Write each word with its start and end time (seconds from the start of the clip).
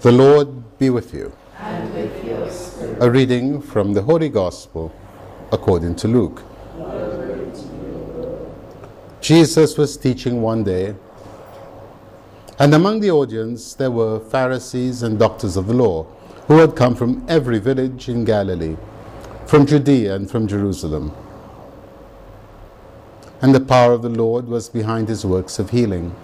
The 0.00 0.12
Lord 0.12 0.78
be 0.78 0.90
with 0.90 1.12
you. 1.12 1.32
and 1.58 1.92
with 1.92 2.24
your 2.24 2.48
spirit. 2.50 2.98
A 3.02 3.10
reading 3.10 3.60
from 3.60 3.94
the 3.94 4.02
Holy 4.02 4.28
Gospel 4.28 4.92
according 5.50 5.96
to 5.96 6.06
Luke. 6.06 6.44
Jesus 9.20 9.76
was 9.76 9.96
teaching 9.96 10.40
one 10.40 10.62
day, 10.62 10.94
and 12.60 12.72
among 12.74 13.00
the 13.00 13.10
audience 13.10 13.74
there 13.74 13.90
were 13.90 14.20
Pharisees 14.20 15.02
and 15.02 15.18
doctors 15.18 15.56
of 15.56 15.66
the 15.66 15.74
law 15.74 16.04
who 16.46 16.58
had 16.58 16.76
come 16.76 16.94
from 16.94 17.26
every 17.28 17.58
village 17.58 18.08
in 18.08 18.24
Galilee, 18.24 18.76
from 19.46 19.66
Judea 19.66 20.14
and 20.14 20.30
from 20.30 20.46
Jerusalem. 20.46 21.12
And 23.42 23.52
the 23.52 23.60
power 23.60 23.92
of 23.92 24.02
the 24.02 24.08
Lord 24.08 24.46
was 24.46 24.68
behind 24.68 25.08
his 25.08 25.24
works 25.26 25.58
of 25.58 25.70
healing. 25.70 26.14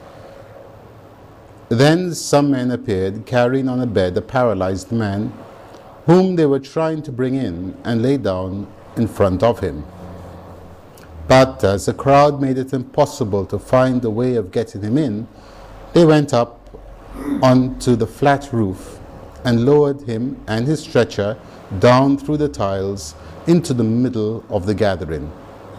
Then 1.74 2.14
some 2.14 2.52
men 2.52 2.70
appeared 2.70 3.26
carrying 3.26 3.68
on 3.68 3.80
a 3.80 3.86
bed 3.86 4.16
a 4.16 4.22
paralyzed 4.22 4.92
man 4.92 5.32
whom 6.06 6.36
they 6.36 6.46
were 6.46 6.60
trying 6.60 7.02
to 7.02 7.10
bring 7.10 7.34
in 7.34 7.76
and 7.82 8.00
lay 8.00 8.16
down 8.16 8.68
in 8.96 9.08
front 9.08 9.42
of 9.42 9.58
him. 9.58 9.84
But 11.26 11.64
as 11.64 11.86
the 11.86 11.94
crowd 11.94 12.40
made 12.40 12.58
it 12.58 12.72
impossible 12.72 13.44
to 13.46 13.58
find 13.58 14.04
a 14.04 14.10
way 14.10 14.36
of 14.36 14.52
getting 14.52 14.82
him 14.82 14.96
in, 14.96 15.26
they 15.94 16.04
went 16.04 16.32
up 16.32 16.60
onto 17.42 17.96
the 17.96 18.06
flat 18.06 18.52
roof 18.52 19.00
and 19.44 19.66
lowered 19.66 20.02
him 20.02 20.40
and 20.46 20.68
his 20.68 20.80
stretcher 20.80 21.36
down 21.80 22.18
through 22.18 22.36
the 22.36 22.48
tiles 22.48 23.16
into 23.48 23.74
the 23.74 23.82
middle 23.82 24.44
of 24.48 24.66
the 24.66 24.74
gathering 24.74 25.32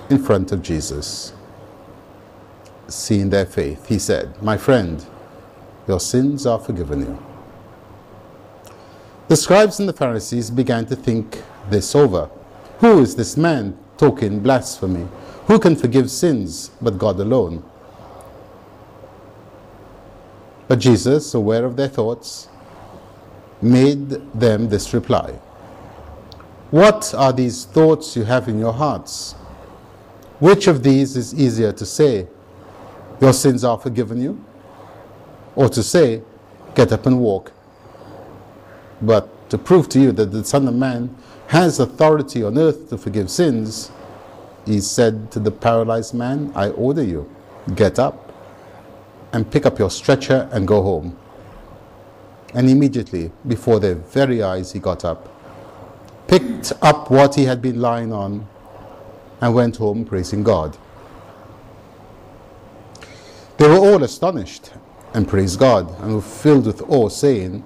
in 0.09 0.21
front 0.21 0.51
of 0.51 0.61
Jesus. 0.61 1.31
Seeing 2.89 3.29
their 3.29 3.45
faith, 3.45 3.87
he 3.87 3.97
said, 3.97 4.41
My 4.43 4.57
friend, 4.57 5.05
your 5.87 5.99
sins 5.99 6.45
are 6.45 6.59
forgiven 6.59 7.01
you. 7.01 7.25
The 9.27 9.35
scribes 9.35 9.79
and 9.79 9.89
the 9.89 9.93
Pharisees 9.93 10.51
began 10.51 10.85
to 10.87 10.95
think 10.95 11.41
this 11.69 11.95
over. 11.95 12.29
Who 12.79 12.99
is 12.99 13.15
this 13.15 13.37
man 13.37 13.77
talking 13.97 14.39
blasphemy? 14.39 15.07
Who 15.47 15.59
can 15.59 15.75
forgive 15.75 16.11
sins 16.11 16.71
but 16.81 16.97
God 16.97 17.19
alone? 17.19 17.63
But 20.67 20.79
Jesus, 20.79 21.33
aware 21.33 21.65
of 21.65 21.75
their 21.75 21.87
thoughts, 21.87 22.49
made 23.61 24.09
them 24.33 24.69
this 24.69 24.93
reply 24.93 25.39
What 26.71 27.13
are 27.15 27.31
these 27.31 27.65
thoughts 27.65 28.15
you 28.15 28.23
have 28.23 28.47
in 28.47 28.59
your 28.59 28.73
hearts? 28.73 29.33
Which 30.39 30.67
of 30.67 30.83
these 30.83 31.15
is 31.15 31.33
easier 31.33 31.71
to 31.71 31.85
say, 31.85 32.27
Your 33.21 33.33
sins 33.33 33.63
are 33.63 33.77
forgiven 33.77 34.21
you? 34.21 34.43
Or 35.55 35.69
to 35.69 35.81
say, 35.81 36.21
Get 36.75 36.91
up 36.91 37.05
and 37.05 37.19
walk? 37.19 37.53
But 39.01 39.49
to 39.49 39.57
prove 39.57 39.87
to 39.89 39.99
you 39.99 40.11
that 40.11 40.31
the 40.31 40.43
Son 40.43 40.67
of 40.67 40.75
Man 40.75 41.15
has 41.47 41.79
authority 41.79 42.43
on 42.43 42.57
earth 42.57 42.89
to 42.89 42.97
forgive 42.97 43.29
sins, 43.29 43.91
he 44.65 44.81
said 44.81 45.31
to 45.31 45.39
the 45.39 45.51
paralyzed 45.51 46.13
man, 46.13 46.51
I 46.55 46.69
order 46.69 47.03
you, 47.03 47.29
get 47.75 47.99
up 47.99 48.33
and 49.31 49.49
pick 49.49 49.65
up 49.65 49.79
your 49.79 49.89
stretcher 49.89 50.49
and 50.51 50.67
go 50.67 50.81
home. 50.81 51.17
And 52.53 52.69
immediately, 52.69 53.31
before 53.47 53.79
their 53.79 53.95
very 53.95 54.41
eyes, 54.41 54.71
he 54.71 54.79
got 54.79 55.05
up, 55.05 55.29
picked 56.27 56.73
up 56.81 57.11
what 57.11 57.35
he 57.35 57.45
had 57.45 57.61
been 57.61 57.79
lying 57.79 58.11
on, 58.11 58.47
and 59.41 59.53
went 59.53 59.77
home 59.77 60.05
praising 60.05 60.43
God. 60.43 60.77
They 63.57 63.67
were 63.67 63.77
all 63.77 64.03
astonished 64.03 64.71
and 65.15 65.25
praise 65.25 65.55
God 65.55 65.97
and 66.01 66.13
were 66.13 66.21
filled 66.21 66.65
with 66.65 66.81
awe, 66.89 67.07
saying, 67.07 67.63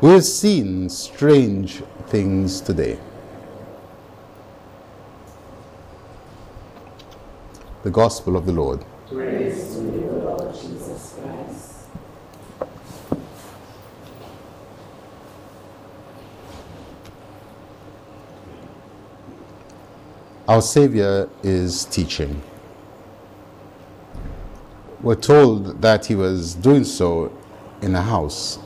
We 0.00 0.10
have 0.10 0.24
seen 0.24 0.88
strange 0.88 1.82
things 2.06 2.60
today. 2.60 2.96
The 7.82 7.90
Gospel 7.90 8.36
of 8.36 8.46
the 8.46 8.52
Lord. 8.52 8.84
Praise 9.08 9.74
to 9.74 9.80
you, 9.82 10.22
Lord 10.24 10.54
Jesus 10.54 11.18
Christ. 11.20 11.72
Our 20.46 20.62
Savior 20.62 21.28
is 21.42 21.84
teaching. 21.86 22.40
We're 25.06 25.14
told 25.14 25.82
that 25.82 26.06
he 26.06 26.16
was 26.16 26.54
doing 26.56 26.82
so 26.82 27.30
in 27.80 27.94
a 27.94 28.02
house. 28.02 28.58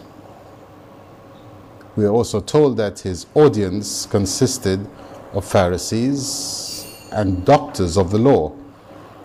We 1.96 2.06
are 2.06 2.12
also 2.12 2.40
told 2.40 2.78
that 2.78 3.00
his 3.00 3.26
audience 3.34 4.06
consisted 4.06 4.88
of 5.34 5.44
Pharisees 5.44 7.10
and 7.12 7.44
doctors 7.44 7.98
of 7.98 8.10
the 8.10 8.16
law, 8.16 8.56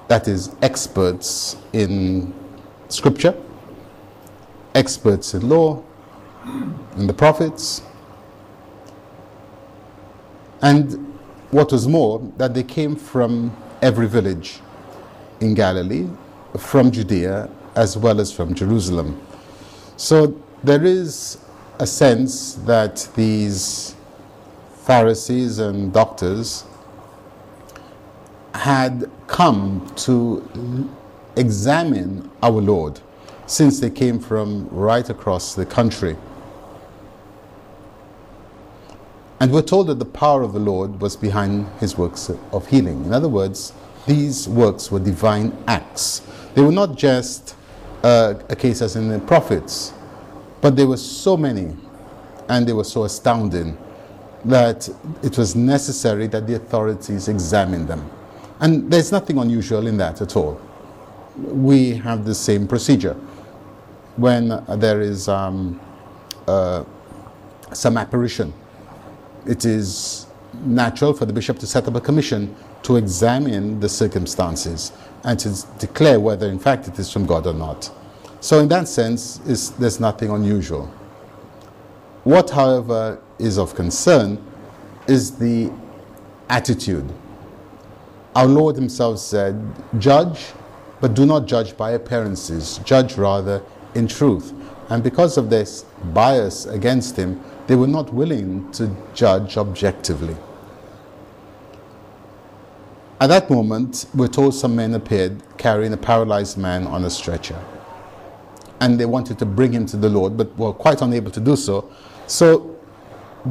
that 0.09 0.27
is, 0.27 0.53
experts 0.61 1.55
in 1.71 2.33
Scripture, 2.89 3.33
experts 4.73 5.33
in 5.33 5.47
law, 5.47 5.81
in 6.97 7.07
the 7.07 7.13
prophets, 7.13 7.81
and 10.61 11.15
what 11.51 11.71
was 11.71 11.87
more, 11.87 12.19
that 12.35 12.53
they 12.53 12.63
came 12.63 12.97
from 12.97 13.55
every 13.81 14.09
village 14.09 14.59
in 15.39 15.53
Galilee, 15.53 16.09
from 16.57 16.91
Judea, 16.91 17.49
as 17.75 17.97
well 17.97 18.19
as 18.21 18.31
from 18.31 18.53
Jerusalem. 18.53 19.21
So 19.97 20.39
there 20.63 20.83
is 20.83 21.37
a 21.79 21.87
sense 21.87 22.53
that 22.65 23.07
these 23.15 23.95
Pharisees 24.85 25.59
and 25.59 25.91
doctors 25.91 26.65
had 28.53 29.09
come 29.27 29.91
to 29.95 30.89
examine 31.35 32.29
our 32.41 32.61
Lord 32.61 32.99
since 33.47 33.79
they 33.79 33.89
came 33.89 34.19
from 34.19 34.67
right 34.69 35.09
across 35.09 35.55
the 35.55 35.65
country. 35.65 36.15
And 39.39 39.51
we're 39.51 39.61
told 39.61 39.87
that 39.87 39.99
the 39.99 40.05
power 40.05 40.43
of 40.43 40.53
the 40.53 40.59
Lord 40.59 41.01
was 41.01 41.15
behind 41.15 41.67
his 41.79 41.97
works 41.97 42.31
of 42.51 42.67
healing. 42.67 43.03
In 43.05 43.13
other 43.13 43.27
words, 43.27 43.73
these 44.07 44.47
works 44.47 44.91
were 44.91 44.99
divine 44.99 45.55
acts. 45.67 46.21
They 46.55 46.61
were 46.61 46.71
not 46.71 46.97
just 46.97 47.55
uh, 48.01 48.35
in 48.49 49.09
the 49.09 49.21
prophets, 49.27 49.93
but 50.61 50.75
there 50.75 50.87
were 50.87 50.97
so 50.97 51.35
many 51.35 51.75
and 52.47 52.65
they 52.65 52.71
were 52.73 52.85
so 52.85 53.03
astounding 53.03 53.77
that 54.45 54.87
it 55.21 55.37
was 55.37 55.55
necessary 55.55 56.27
that 56.27 56.47
the 56.47 56.55
authorities 56.55 57.27
examine 57.27 57.85
them. 57.87 58.09
And 58.61 58.89
there's 58.91 59.11
nothing 59.11 59.37
unusual 59.37 59.87
in 59.87 59.97
that 59.97 60.21
at 60.21 60.37
all. 60.37 60.61
We 61.35 61.95
have 61.95 62.23
the 62.23 62.35
same 62.35 62.67
procedure. 62.67 63.15
When 64.15 64.63
there 64.79 65.01
is 65.01 65.27
um, 65.27 65.81
uh, 66.47 66.85
some 67.73 67.97
apparition, 67.97 68.53
it 69.45 69.65
is 69.65 70.27
natural 70.63 71.13
for 71.13 71.25
the 71.25 71.33
bishop 71.33 71.59
to 71.59 71.67
set 71.67 71.87
up 71.87 71.95
a 71.95 72.01
commission 72.01 72.55
to 72.83 72.95
examine 72.95 73.79
the 73.81 73.89
circumstances 73.89 74.93
and 75.25 75.37
to 75.39 75.65
declare 75.79 76.19
whether, 76.19 76.47
in 76.47 76.59
fact, 76.59 76.87
it 76.87 76.97
is 76.97 77.11
from 77.11 77.25
God 77.25 77.45
or 77.47 77.53
not. 77.53 77.91
So, 78.39 78.59
in 78.59 78.67
that 78.69 78.87
sense, 78.87 79.39
there's 79.79 79.99
nothing 79.99 80.29
unusual. 80.29 80.85
What, 82.23 82.51
however, 82.51 83.19
is 83.39 83.57
of 83.57 83.75
concern 83.75 84.41
is 85.07 85.37
the 85.37 85.71
attitude. 86.47 87.11
Our 88.35 88.45
Lord 88.45 88.75
Himself 88.75 89.19
said, 89.19 89.59
Judge, 89.97 90.53
but 91.01 91.15
do 91.15 91.25
not 91.25 91.47
judge 91.47 91.75
by 91.75 91.91
appearances, 91.91 92.79
judge 92.85 93.17
rather 93.17 93.63
in 93.95 94.07
truth. 94.07 94.53
And 94.89 95.03
because 95.03 95.37
of 95.37 95.49
this 95.49 95.85
bias 96.13 96.65
against 96.67 97.17
Him, 97.17 97.41
they 97.65 97.75
were 97.75 97.87
not 97.87 98.13
willing 98.13 98.71
to 98.73 98.95
judge 99.15 99.57
objectively. 99.57 100.37
At 103.19 103.27
that 103.27 103.49
moment, 103.49 104.05
we're 104.13 104.27
told 104.27 104.53
some 104.53 104.75
men 104.75 104.93
appeared 104.93 105.41
carrying 105.57 105.93
a 105.93 105.97
paralyzed 105.97 106.57
man 106.57 106.85
on 106.87 107.05
a 107.05 107.09
stretcher. 107.09 107.59
And 108.81 108.99
they 108.99 109.05
wanted 109.05 109.39
to 109.39 109.45
bring 109.45 109.71
him 109.71 109.85
to 109.87 109.97
the 109.97 110.09
Lord, 110.09 110.35
but 110.35 110.55
were 110.57 110.73
quite 110.73 111.01
unable 111.01 111.31
to 111.31 111.39
do 111.39 111.55
so. 111.55 111.89
So, 112.27 112.77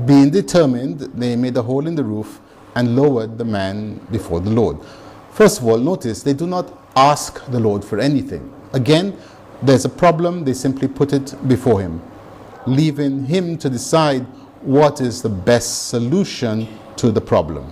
being 0.05 0.31
determined, 0.31 1.00
they 1.00 1.34
made 1.37 1.56
a 1.56 1.62
hole 1.62 1.87
in 1.87 1.94
the 1.94 2.05
roof 2.05 2.40
and 2.75 2.94
lowered 2.94 3.38
the 3.38 3.44
man 3.44 4.00
before 4.11 4.40
the 4.40 4.50
Lord. 4.50 4.78
First 5.31 5.61
of 5.61 5.66
all, 5.66 5.78
notice 5.78 6.22
they 6.22 6.34
do 6.34 6.46
not 6.46 6.78
ask 6.94 7.44
the 7.46 7.61
Lord 7.61 7.84
for 7.84 7.99
anything. 7.99 8.52
Again, 8.72 9.16
there's 9.62 9.84
a 9.84 9.88
problem, 9.88 10.44
they 10.44 10.52
simply 10.52 10.88
put 10.88 11.12
it 11.12 11.34
before 11.49 11.81
him 11.81 12.02
leaving 12.66 13.25
him 13.25 13.58
to 13.58 13.69
decide 13.69 14.22
what 14.62 15.00
is 15.00 15.22
the 15.22 15.28
best 15.28 15.88
solution 15.88 16.66
to 16.96 17.11
the 17.11 17.20
problem. 17.20 17.70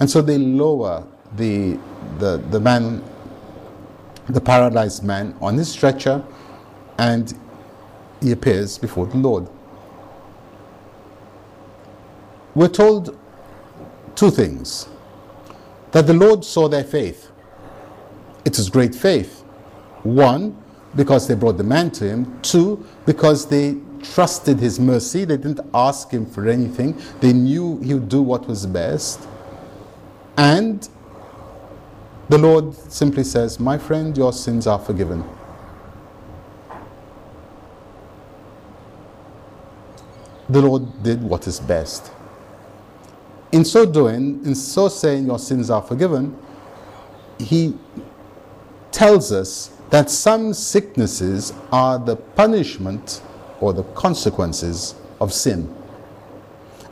And 0.00 0.10
so 0.10 0.20
they 0.20 0.38
lower 0.38 1.06
the, 1.36 1.78
the, 2.18 2.38
the 2.50 2.60
man, 2.60 3.02
the 4.28 4.40
paralyzed 4.40 5.02
man, 5.04 5.36
on 5.40 5.56
his 5.56 5.70
stretcher, 5.70 6.24
and 6.98 7.34
he 8.20 8.32
appears 8.32 8.78
before 8.78 9.06
the 9.06 9.16
Lord. 9.16 9.48
we're 12.56 12.68
told 12.68 13.16
two 14.14 14.30
things 14.30 14.88
that 15.92 16.06
the 16.06 16.14
Lord 16.14 16.42
saw 16.42 16.68
their 16.68 16.82
faith. 16.82 17.30
It 18.46 18.58
is 18.58 18.70
great 18.70 18.94
faith. 18.94 19.42
One, 20.02 20.56
because 20.94 21.28
they 21.28 21.34
brought 21.34 21.58
the 21.58 21.64
man 21.64 21.90
to 21.92 22.08
him. 22.08 22.40
Two, 22.40 22.82
because 23.04 23.46
they 23.46 23.76
trusted 24.02 24.58
his 24.58 24.80
mercy. 24.80 25.26
They 25.26 25.36
didn't 25.36 25.60
ask 25.74 26.10
him 26.10 26.24
for 26.24 26.48
anything. 26.48 26.98
They 27.20 27.34
knew 27.34 27.78
he 27.82 27.92
would 27.92 28.08
do 28.08 28.22
what 28.22 28.48
was 28.48 28.64
best. 28.64 29.28
And 30.38 30.88
the 32.28 32.38
Lord 32.38 32.74
simply 32.74 33.24
says, 33.24 33.60
My 33.60 33.78
friend, 33.78 34.16
your 34.16 34.32
sins 34.32 34.66
are 34.66 34.78
forgiven. 34.78 35.24
The 40.48 40.62
Lord 40.62 41.02
did 41.02 41.22
what 41.22 41.46
is 41.46 41.60
best. 41.60 42.12
In 43.52 43.64
so 43.64 43.86
doing, 43.86 44.44
in 44.44 44.54
so 44.54 44.88
saying 44.88 45.26
your 45.26 45.38
sins 45.38 45.70
are 45.70 45.82
forgiven, 45.82 46.36
He 47.38 47.76
tells 48.90 49.32
us 49.32 49.76
that 49.90 50.10
some 50.10 50.52
sicknesses 50.52 51.52
are 51.70 51.98
the 51.98 52.16
punishment 52.16 53.22
or 53.60 53.72
the 53.72 53.84
consequences 53.94 54.94
of 55.20 55.32
sin. 55.32 55.74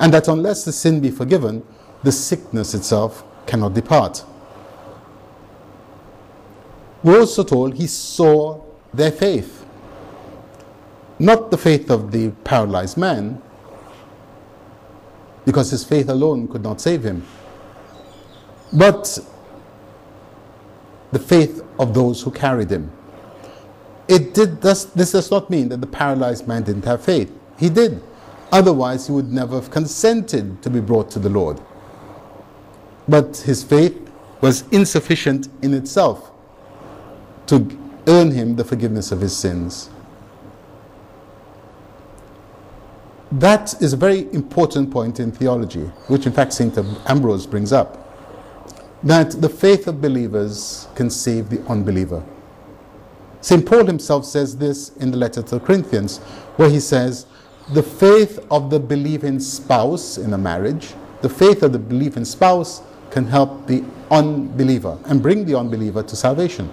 And 0.00 0.12
that 0.14 0.28
unless 0.28 0.64
the 0.64 0.72
sin 0.72 1.00
be 1.00 1.10
forgiven, 1.10 1.64
the 2.02 2.12
sickness 2.12 2.74
itself 2.74 3.24
cannot 3.46 3.74
depart. 3.74 4.24
Also 7.04 7.44
told 7.44 7.74
he 7.74 7.86
saw 7.86 8.62
their 8.92 9.12
faith. 9.12 9.64
Not 11.18 11.50
the 11.50 11.58
faith 11.58 11.90
of 11.90 12.10
the 12.10 12.30
paralyzed 12.44 12.96
man, 12.96 13.40
because 15.44 15.70
his 15.70 15.84
faith 15.84 16.08
alone 16.08 16.48
could 16.48 16.62
not 16.62 16.80
save 16.80 17.04
him, 17.04 17.24
but 18.72 19.18
the 21.12 21.18
faith 21.18 21.62
of 21.78 21.94
those 21.94 22.22
who 22.22 22.30
carried 22.30 22.70
him. 22.70 22.90
It 24.08 24.34
did, 24.34 24.60
this 24.60 24.86
does 24.86 25.30
not 25.30 25.50
mean 25.50 25.68
that 25.68 25.80
the 25.80 25.86
paralyzed 25.86 26.48
man 26.48 26.62
didn't 26.64 26.84
have 26.84 27.04
faith. 27.04 27.30
He 27.58 27.70
did. 27.70 28.02
Otherwise, 28.50 29.06
he 29.06 29.12
would 29.12 29.32
never 29.32 29.56
have 29.56 29.70
consented 29.70 30.62
to 30.62 30.70
be 30.70 30.80
brought 30.80 31.10
to 31.12 31.18
the 31.18 31.28
Lord. 31.28 31.60
But 33.08 33.36
his 33.38 33.62
faith 33.62 33.96
was 34.40 34.64
insufficient 34.70 35.48
in 35.62 35.74
itself 35.74 36.32
to 37.46 37.78
earn 38.06 38.30
him 38.30 38.56
the 38.56 38.64
forgiveness 38.64 39.12
of 39.12 39.20
his 39.20 39.36
sins. 39.36 39.90
That 43.32 43.74
is 43.82 43.92
a 43.92 43.96
very 43.96 44.32
important 44.32 44.90
point 44.90 45.18
in 45.18 45.32
theology, 45.32 45.86
which 46.06 46.26
in 46.26 46.32
fact 46.32 46.52
St. 46.52 46.76
Ambrose 47.06 47.46
brings 47.46 47.72
up. 47.72 48.00
That 49.02 49.32
the 49.32 49.48
faith 49.48 49.88
of 49.88 50.00
believers 50.00 50.86
can 50.94 51.10
save 51.10 51.50
the 51.50 51.60
unbeliever. 51.66 52.22
St. 53.40 53.66
Paul 53.66 53.84
himself 53.86 54.24
says 54.24 54.56
this 54.56 54.96
in 54.96 55.10
the 55.10 55.16
letter 55.16 55.42
to 55.42 55.58
the 55.58 55.60
Corinthians, 55.60 56.18
where 56.56 56.70
he 56.70 56.80
says, 56.80 57.26
The 57.72 57.82
faith 57.82 58.38
of 58.50 58.70
the 58.70 58.80
believing 58.80 59.40
spouse 59.40 60.16
in 60.16 60.32
a 60.32 60.38
marriage, 60.38 60.94
the 61.20 61.28
faith 61.28 61.62
of 61.62 61.72
the 61.72 61.78
believing 61.78 62.24
spouse 62.24 62.82
can 63.10 63.26
help 63.26 63.66
the 63.66 63.84
unbeliever 64.10 64.98
and 65.06 65.20
bring 65.20 65.44
the 65.44 65.58
unbeliever 65.58 66.02
to 66.02 66.16
salvation. 66.16 66.70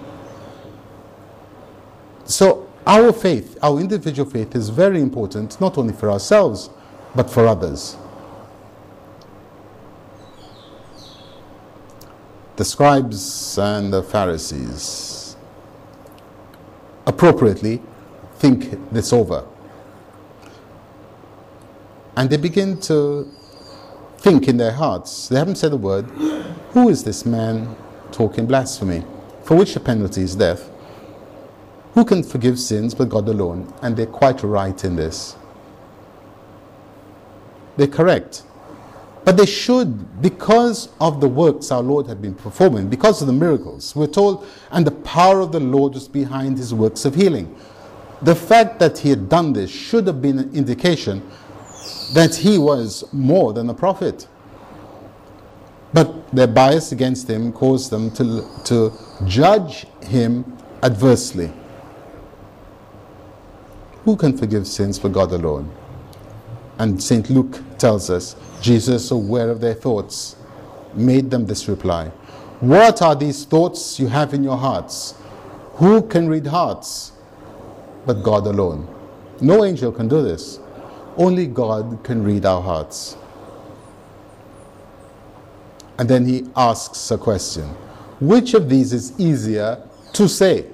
So, 2.32 2.66
our 2.86 3.12
faith, 3.12 3.58
our 3.62 3.78
individual 3.78 4.28
faith, 4.28 4.56
is 4.56 4.70
very 4.70 5.02
important, 5.02 5.60
not 5.60 5.76
only 5.76 5.92
for 5.92 6.10
ourselves, 6.10 6.70
but 7.14 7.28
for 7.28 7.46
others. 7.46 7.98
The 12.56 12.64
scribes 12.64 13.58
and 13.58 13.92
the 13.92 14.02
Pharisees 14.02 15.36
appropriately 17.06 17.82
think 18.36 18.90
this 18.90 19.12
over. 19.12 19.44
And 22.16 22.30
they 22.30 22.38
begin 22.38 22.80
to 22.92 23.30
think 24.16 24.48
in 24.48 24.56
their 24.56 24.72
hearts, 24.72 25.28
they 25.28 25.36
haven't 25.36 25.56
said 25.56 25.72
a 25.72 25.76
word, 25.76 26.06
who 26.70 26.88
is 26.88 27.04
this 27.04 27.26
man 27.26 27.76
talking 28.10 28.46
blasphemy? 28.46 29.04
For 29.44 29.54
which 29.54 29.74
the 29.74 29.80
penalty 29.80 30.22
is 30.22 30.34
death. 30.34 30.71
Who 31.94 32.04
can 32.04 32.22
forgive 32.22 32.58
sins 32.58 32.94
but 32.94 33.08
God 33.08 33.28
alone? 33.28 33.72
And 33.82 33.96
they're 33.96 34.06
quite 34.06 34.42
right 34.42 34.82
in 34.84 34.96
this. 34.96 35.36
They're 37.76 37.86
correct. 37.86 38.44
But 39.24 39.36
they 39.36 39.46
should, 39.46 40.20
because 40.20 40.88
of 41.00 41.20
the 41.20 41.28
works 41.28 41.70
our 41.70 41.82
Lord 41.82 42.06
had 42.08 42.20
been 42.20 42.34
performing, 42.34 42.88
because 42.88 43.20
of 43.20 43.28
the 43.28 43.32
miracles. 43.32 43.94
We're 43.94 44.08
told, 44.08 44.46
and 44.72 44.86
the 44.86 44.90
power 44.90 45.40
of 45.40 45.52
the 45.52 45.60
Lord 45.60 45.94
was 45.94 46.08
behind 46.08 46.58
his 46.58 46.74
works 46.74 47.04
of 47.04 47.14
healing. 47.14 47.54
The 48.22 48.34
fact 48.34 48.78
that 48.80 48.98
he 48.98 49.10
had 49.10 49.28
done 49.28 49.52
this 49.52 49.70
should 49.70 50.06
have 50.06 50.20
been 50.20 50.38
an 50.38 50.54
indication 50.54 51.22
that 52.14 52.34
he 52.34 52.58
was 52.58 53.04
more 53.12 53.52
than 53.52 53.70
a 53.70 53.74
prophet. 53.74 54.26
But 55.92 56.30
their 56.34 56.46
bias 56.46 56.92
against 56.92 57.28
him 57.28 57.52
caused 57.52 57.90
them 57.90 58.10
to, 58.12 58.48
to 58.64 58.92
judge 59.26 59.86
him 60.02 60.56
adversely. 60.82 61.52
Who 64.04 64.16
can 64.16 64.36
forgive 64.36 64.66
sins 64.66 64.98
for 64.98 65.08
God 65.08 65.32
alone? 65.32 65.70
And 66.78 67.00
St. 67.00 67.30
Luke 67.30 67.60
tells 67.78 68.10
us 68.10 68.34
Jesus, 68.60 69.10
aware 69.10 69.50
of 69.50 69.60
their 69.60 69.74
thoughts, 69.74 70.36
made 70.94 71.30
them 71.30 71.46
this 71.46 71.68
reply 71.68 72.08
What 72.60 73.02
are 73.02 73.14
these 73.14 73.44
thoughts 73.44 73.98
you 74.00 74.08
have 74.08 74.34
in 74.34 74.42
your 74.42 74.56
hearts? 74.56 75.14
Who 75.74 76.02
can 76.02 76.28
read 76.28 76.46
hearts 76.46 77.12
but 78.06 78.22
God 78.22 78.46
alone? 78.46 78.88
No 79.40 79.64
angel 79.64 79.92
can 79.92 80.08
do 80.08 80.22
this. 80.22 80.60
Only 81.16 81.46
God 81.46 82.00
can 82.04 82.22
read 82.22 82.46
our 82.46 82.62
hearts. 82.62 83.16
And 85.98 86.08
then 86.08 86.26
he 86.26 86.46
asks 86.56 87.10
a 87.10 87.18
question 87.18 87.68
Which 88.20 88.54
of 88.54 88.68
these 88.68 88.92
is 88.92 89.18
easier 89.20 89.86
to 90.14 90.28
say? 90.28 90.66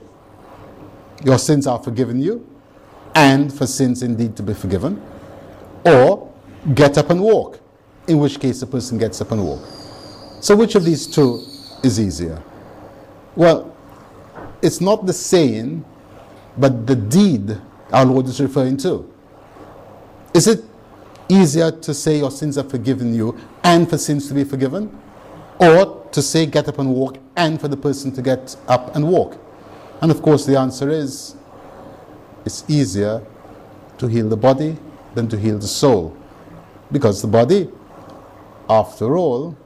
Your 1.24 1.38
sins 1.38 1.66
are 1.66 1.78
forgiven 1.82 2.20
you, 2.20 2.46
and 3.14 3.52
for 3.52 3.66
sins 3.66 4.02
indeed 4.02 4.36
to 4.36 4.42
be 4.42 4.54
forgiven, 4.54 5.02
or 5.84 6.32
get 6.74 6.98
up 6.98 7.10
and 7.10 7.20
walk 7.20 7.60
in 8.06 8.18
which 8.18 8.40
case 8.40 8.60
the 8.60 8.66
person 8.66 8.98
gets 8.98 9.20
up 9.20 9.30
and 9.32 9.44
walks. 9.44 9.88
So 10.40 10.56
which 10.56 10.74
of 10.74 10.84
these 10.84 11.06
two 11.06 11.42
is 11.82 12.00
easier? 12.00 12.42
Well, 13.36 13.76
it's 14.62 14.80
not 14.80 15.06
the 15.06 15.12
saying, 15.12 15.84
but 16.56 16.86
the 16.86 16.96
deed 16.96 17.58
our 17.92 18.04
Lord 18.04 18.26
is 18.26 18.40
referring 18.40 18.76
to. 18.78 19.12
Is 20.34 20.46
it 20.46 20.64
easier 21.28 21.70
to 21.70 21.94
say 21.94 22.18
your 22.18 22.30
sins 22.30 22.58
are 22.58 22.64
forgiven 22.68 23.14
you 23.14 23.38
and 23.62 23.88
for 23.88 23.98
sins 23.98 24.28
to 24.28 24.34
be 24.34 24.44
forgiven? 24.44 24.96
Or 25.60 26.06
to 26.12 26.22
say 26.22 26.46
get 26.46 26.68
up 26.68 26.78
and 26.78 26.94
walk 26.94 27.18
and 27.36 27.60
for 27.60 27.68
the 27.68 27.76
person 27.76 28.12
to 28.12 28.22
get 28.22 28.56
up 28.68 28.94
and 28.94 29.08
walk? 29.08 29.38
And 30.00 30.10
of 30.10 30.22
course, 30.22 30.46
the 30.46 30.58
answer 30.58 30.90
is 30.90 31.34
it's 32.48 32.64
easier 32.68 33.14
to 33.98 34.06
heal 34.08 34.28
the 34.28 34.36
body 34.36 34.76
than 35.14 35.28
to 35.28 35.38
heal 35.38 35.58
the 35.58 35.72
soul. 35.82 36.16
Because 36.90 37.20
the 37.22 37.28
body 37.28 37.68
after 38.68 39.16
all, 39.16 39.56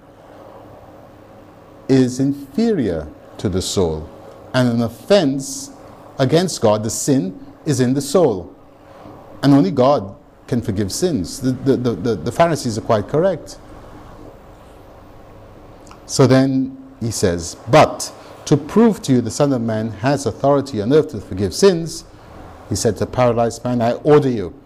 is 1.88 2.20
inferior 2.20 3.08
to 3.38 3.48
the 3.48 3.60
soul. 3.60 4.08
And 4.54 4.68
an 4.68 4.82
offense 4.82 5.70
against 6.18 6.60
God, 6.60 6.84
the 6.84 6.90
sin, 6.90 7.38
is 7.66 7.80
in 7.80 7.94
the 7.94 8.00
soul. 8.00 8.54
And 9.42 9.52
only 9.52 9.70
God 9.70 10.14
can 10.46 10.62
forgive 10.62 10.92
sins. 10.92 11.40
The, 11.40 11.52
the, 11.52 11.76
the, 11.76 12.14
the, 12.14 12.32
Pharisees 12.32 12.78
are 12.78 12.82
quite 12.82 13.08
correct. 13.08 13.58
So 16.06 16.26
then 16.26 16.76
he 17.00 17.10
says, 17.10 17.56
But 17.70 18.12
to 18.44 18.56
prove 18.56 19.02
to 19.02 19.12
you 19.12 19.20
the 19.20 19.30
Son 19.30 19.52
of 19.52 19.62
Man 19.62 19.90
has 19.90 20.26
authority 20.26 20.80
on 20.80 20.92
earth 20.92 21.10
to 21.10 21.20
forgive 21.20 21.54
sins, 21.54 22.04
he 22.68 22.76
said 22.76 22.94
to 22.94 23.00
the 23.00 23.10
paralyzed 23.10 23.64
man, 23.64 23.82
I 23.82 23.92
order 23.92 24.28
you, 24.28 24.58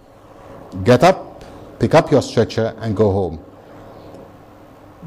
get 0.84 1.02
up, 1.02 1.44
pick 1.78 1.94
up 1.94 2.10
your 2.10 2.22
stretcher, 2.22 2.74
and 2.78 2.96
go 2.96 3.10
home. 3.10 3.44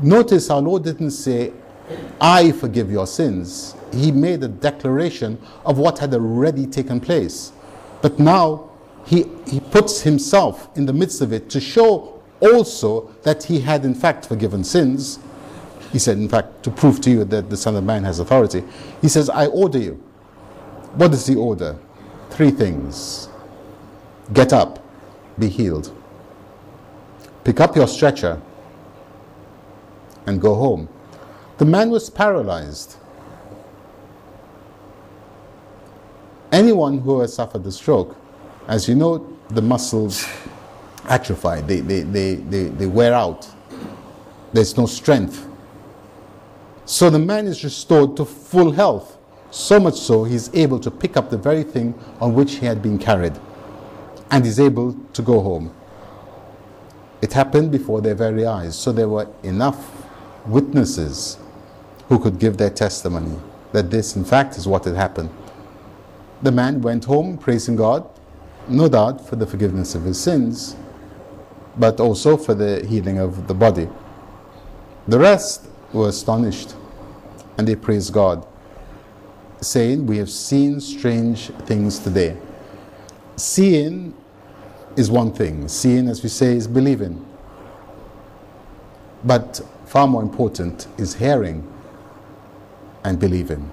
Notice 0.02 0.50
our 0.50 0.62
Lord 0.62 0.84
didn't 0.84 1.12
say, 1.12 1.52
I 2.22 2.52
forgive 2.52 2.92
your 2.92 3.08
sins. 3.08 3.76
He 3.92 4.12
made 4.12 4.44
a 4.44 4.48
declaration 4.48 5.42
of 5.66 5.78
what 5.78 6.00
had 6.00 6.14
already 6.14 6.68
taken 6.68 7.00
place. 7.00 7.52
But 8.02 8.20
now 8.20 8.70
he, 9.06 9.26
he 9.48 9.60
puts 9.60 10.02
himself 10.02 10.70
in 10.78 10.86
the 10.86 10.94
midst 10.94 11.22
of 11.22 11.34
it 11.34 11.50
to 11.50 11.60
show 11.60 12.22
also 12.40 13.14
that 13.24 13.44
he 13.44 13.60
had 13.60 13.84
in 13.84 13.96
fact 13.96 14.26
forgiven 14.26 14.64
sins. 14.64 15.20
He 15.92 16.00
said, 16.00 16.18
in 16.18 16.30
fact, 16.30 16.64
to 16.64 16.72
prove 16.72 17.02
to 17.02 17.10
you 17.10 17.26
that 17.26 17.50
the 17.50 17.58
Son 17.58 17.76
of 17.76 17.84
Man 17.84 18.04
has 18.04 18.20
authority. 18.20 18.64
He 19.02 19.10
says, 19.10 19.30
I 19.30 19.48
order 19.48 19.80
you. 19.80 19.96
What 20.94 21.12
does 21.12 21.26
he 21.26 21.36
order? 21.36 21.78
Three 22.30 22.52
things 22.52 23.30
get 24.34 24.54
up, 24.54 24.80
be 25.38 25.50
healed. 25.50 25.96
Pick 27.44 27.60
up 27.60 27.76
your 27.76 27.88
stretcher 27.88 28.42
and 30.26 30.40
go 30.40 30.56
home. 30.56 30.88
The 31.58 31.66
man 31.66 31.90
was 31.90 32.10
paralyzed. 32.10 32.96
Anyone 36.52 37.00
who 37.00 37.20
has 37.20 37.34
suffered 37.34 37.66
a 37.66 37.72
stroke, 37.72 38.16
as 38.68 38.88
you 38.88 38.96
know, 38.96 39.38
the 39.50 39.62
muscles 39.62 40.28
atrophy, 41.08 41.62
they, 41.62 41.80
they, 41.82 42.02
they, 42.02 42.36
they, 42.36 42.64
they 42.66 42.86
wear 42.86 43.14
out. 43.14 43.48
There's 44.54 44.78
no 44.78 44.86
strength. 44.86 45.48
So 46.86 47.10
the 47.10 47.20
man 47.20 47.46
is 47.46 47.64
restored 47.64 48.18
to 48.18 48.26
full 48.26 48.72
health. 48.72 49.19
So 49.52 49.80
much 49.80 49.96
so, 49.96 50.24
he's 50.24 50.54
able 50.54 50.80
to 50.80 50.92
pick 50.92 51.18
up 51.18 51.30
the 51.30 51.38
very 51.38 51.64
thing 51.64 51.94
on 52.22 52.36
which 52.36 52.56
he 52.56 52.66
had 52.66 52.82
been 52.82 53.00
carried. 53.00 53.34
And 54.32 54.46
is 54.46 54.60
able 54.60 54.94
to 55.14 55.22
go 55.22 55.42
home. 55.42 55.74
It 57.22 57.34
happened 57.34 57.72
before 57.72 58.02
their 58.02 58.16
very 58.16 58.46
eyes. 58.46 58.78
So 58.78 58.92
there 58.92 59.10
were 59.10 59.28
enough 59.44 60.06
witnesses 60.46 61.38
who 62.08 62.20
could 62.20 62.40
give 62.40 62.58
their 62.58 62.70
testimony 62.70 63.40
that 63.72 63.90
this, 63.90 64.16
in 64.16 64.24
fact, 64.24 64.58
is 64.58 64.68
what 64.68 64.86
had 64.86 64.96
happened. 64.96 65.30
The 66.42 66.52
man 66.52 66.82
went 66.82 67.06
home 67.06 67.38
praising 67.38 67.76
God, 67.76 68.08
no 68.68 68.88
doubt 68.88 69.28
for 69.28 69.36
the 69.36 69.46
forgiveness 69.46 69.96
of 69.96 70.04
his 70.04 70.20
sins, 70.20 70.76
but 71.78 72.00
also 72.00 72.38
for 72.38 72.54
the 72.54 72.86
healing 72.86 73.18
of 73.18 73.48
the 73.48 73.54
body. 73.54 73.90
The 75.08 75.20
rest 75.20 75.68
were 75.92 76.10
astonished 76.10 76.76
and 77.58 77.68
they 77.68 77.76
praised 77.76 78.14
God, 78.14 78.46
saying, 79.62 80.06
We 80.06 80.18
have 80.18 80.30
seen 80.30 80.80
strange 80.80 81.48
things 81.66 82.00
today. 82.00 82.38
Seeing 83.36 84.14
is 84.96 85.10
one 85.10 85.32
thing, 85.32 85.68
seeing, 85.68 86.08
as 86.08 86.24
we 86.24 86.30
say, 86.30 86.56
is 86.56 86.68
believing. 86.68 87.26
But 89.24 89.62
far 89.86 90.08
more 90.08 90.22
important 90.22 90.88
is 90.98 91.16
hearing 91.16 91.68
and 93.04 93.20
believing. 93.20 93.70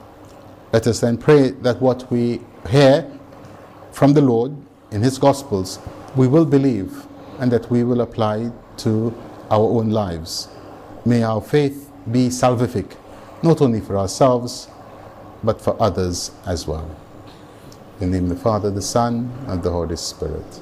Let 0.73 0.87
us 0.87 1.01
then 1.01 1.19
pray 1.19 1.51
that 1.51 1.81
what 1.81 2.11
we 2.11 2.41
hear 2.69 3.11
from 3.93 4.13
the 4.13 4.21
Lord 4.21 4.57
in 4.91 5.03
His 5.03 5.19
Gospels, 5.19 5.79
we 6.17 6.27
will 6.27 6.45
believe 6.45 7.07
and 7.39 7.51
that 7.53 7.71
we 7.71 7.85
will 7.85 8.01
apply 8.01 8.51
to 8.79 9.15
our 9.51 9.65
own 9.65 9.91
lives. 9.91 10.49
May 11.05 11.23
our 11.23 11.41
faith 11.41 11.91
be 12.11 12.29
salvific, 12.29 12.97
not 13.43 13.61
only 13.61 13.81
for 13.81 13.97
ourselves, 13.97 14.69
but 15.47 15.63
for 15.63 15.81
others 15.81 16.33
as 16.45 16.67
well. 16.67 16.91
In 18.01 18.11
the 18.11 18.21
name 18.21 18.31
of 18.31 18.37
the 18.37 18.43
Father, 18.43 18.71
the 18.71 18.83
Son, 18.83 19.33
and 19.47 19.63
the 19.63 19.71
Holy 19.71 19.97
Spirit. 19.97 20.61